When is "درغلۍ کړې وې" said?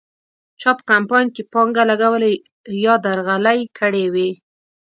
3.05-4.29